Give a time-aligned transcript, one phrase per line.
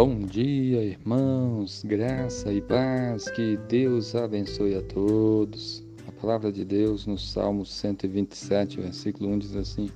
[0.00, 5.84] Bom dia, irmãos, graça e paz, que Deus abençoe a todos.
[6.06, 9.90] A palavra de Deus no Salmo 127, versículo 1 diz assim: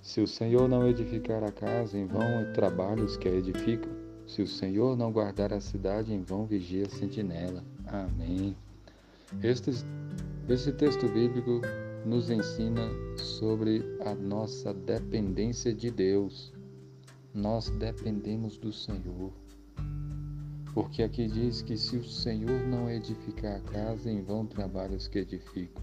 [0.00, 3.92] Se o Senhor não edificar a casa, em vão é trabalhos que a edificam.
[4.26, 7.62] Se o Senhor não guardar a cidade, em vão vigia a sentinela.
[7.88, 8.56] Amém.
[9.42, 9.70] Este,
[10.48, 11.60] este texto bíblico
[12.06, 16.56] nos ensina sobre a nossa dependência de Deus
[17.38, 19.32] nós dependemos do Senhor.
[20.74, 25.20] Porque aqui diz que se o Senhor não edificar a casa, em vão trabalhos que
[25.20, 25.82] edificam.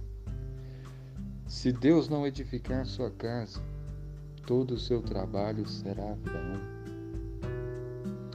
[1.47, 3.61] Se Deus não edificar a sua casa,
[4.45, 6.75] todo o seu trabalho será vão.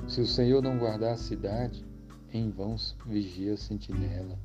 [0.09, 1.84] Se o Senhor não guardar a cidade,
[2.33, 4.39] em vão vigia a sentinela.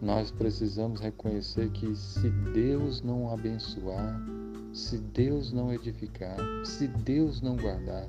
[0.00, 4.20] Nós precisamos reconhecer que se Deus não abençoar,
[4.76, 8.06] se Deus não edificar, se Deus não guardar,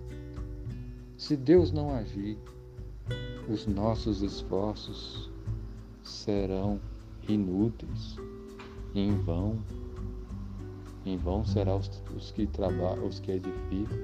[1.15, 2.37] se Deus não agir,
[3.49, 5.31] os nossos esforços
[6.03, 6.77] serão
[7.25, 8.17] inúteis,
[8.93, 9.57] em vão.
[11.05, 13.97] Em vão serão os, os que trabalham, os que edificam,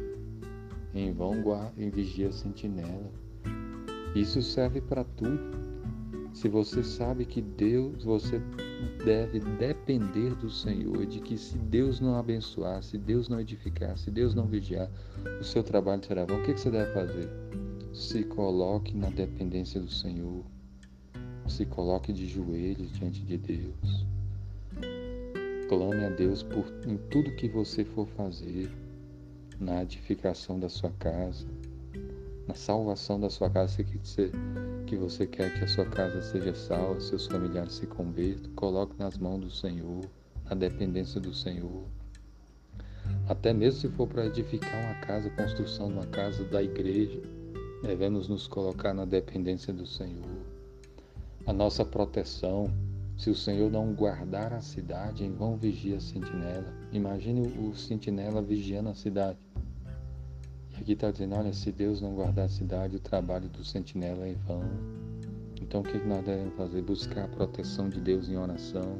[0.93, 1.43] em vão
[1.77, 3.11] em vigia a sentinela.
[4.15, 5.72] Isso serve para tudo.
[6.33, 8.41] Se você sabe que Deus, você
[9.05, 14.09] deve depender do Senhor, de que se Deus não abençoar, se Deus não edificar, se
[14.09, 14.89] Deus não vigiar,
[15.39, 16.39] o seu trabalho será vão.
[16.39, 17.29] O que você deve fazer?
[17.93, 20.43] Se coloque na dependência do Senhor.
[21.47, 24.07] Se coloque de joelhos diante de Deus.
[25.69, 28.71] Clame a Deus por em tudo que você for fazer,
[29.59, 31.47] na edificação da sua casa,
[32.47, 34.31] na salvação da sua casa, que você
[34.85, 39.17] que você quer que a sua casa seja salva, seus familiares se convertam, coloque nas
[39.17, 40.01] mãos do Senhor,
[40.45, 41.83] na dependência do Senhor.
[43.27, 47.21] Até mesmo se for para edificar uma casa, construção de uma casa da igreja,
[47.81, 50.43] devemos nos colocar na dependência do Senhor.
[51.45, 52.71] A nossa proteção,
[53.17, 56.73] se o Senhor não guardar a cidade, em vão vigia a sentinela.
[56.91, 59.39] Imagine o sentinela vigiando a cidade.
[60.83, 64.31] Aqui está dizendo: olha, se Deus não guardar a cidade, o trabalho do sentinela é
[64.31, 64.63] em vão.
[65.61, 66.81] Então, o que nós devemos fazer?
[66.81, 68.97] Buscar a proteção de Deus em oração,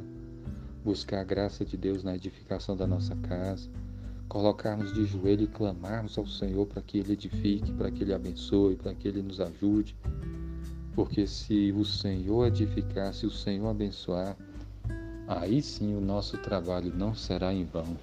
[0.81, 3.69] buscar a graça de Deus na edificação da nossa casa,
[4.29, 8.77] colocarmos de joelho e clamarmos ao Senhor para que Ele edifique, para que Ele abençoe,
[8.77, 9.93] para que Ele nos ajude.
[10.95, 14.37] Porque se o Senhor edificar, se o Senhor abençoar,
[15.27, 17.97] aí sim o nosso trabalho não será em vão.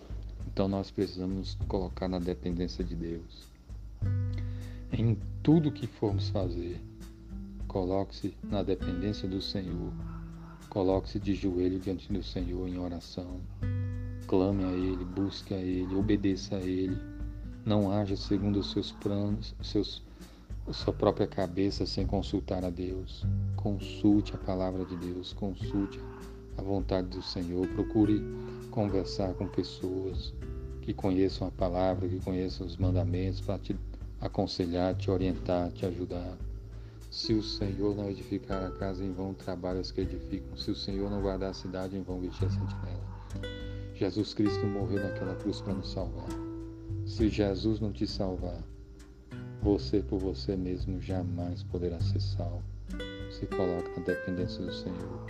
[0.53, 3.50] Então nós precisamos colocar na dependência de Deus.
[4.93, 6.81] Em tudo que formos fazer,
[7.69, 9.93] coloque-se na dependência do Senhor.
[10.69, 13.41] Coloque-se de joelho diante do Senhor em oração.
[14.27, 16.99] Clame a Ele, busque a Ele, obedeça a Ele.
[17.65, 20.03] Não haja segundo os seus planos, seus,
[20.73, 23.25] sua própria cabeça sem consultar a Deus.
[23.55, 26.01] Consulte a palavra de Deus, consulte
[26.59, 27.65] a vontade do Senhor.
[27.69, 28.21] Procure
[28.73, 30.35] conversar com pessoas
[30.83, 33.77] que conheçam a palavra, que conheçam os mandamentos para te
[34.21, 36.37] aconselhar, te orientar, te ajudar.
[37.11, 40.57] Se o Senhor não edificar a casa, em vão trabalha os que edificam.
[40.57, 43.11] Se o Senhor não guardar a cidade, em vão vestir a sentinela.
[43.95, 46.29] Jesus Cristo morreu naquela cruz para nos salvar.
[47.05, 48.63] Se Jesus não te salvar,
[49.63, 52.63] você por você mesmo jamais poderá ser salvo.
[53.31, 55.27] Se coloque na dependência do Senhor.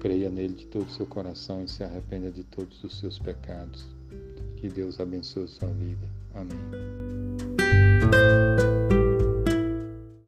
[0.00, 3.99] Creia nele de todo o seu coração e se arrependa de todos os seus pecados.
[4.60, 6.06] Que Deus abençoe sua vida.
[6.34, 6.58] Amém.